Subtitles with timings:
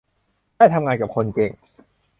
[0.57, 1.51] ได้ทำงานกับคนเก่ง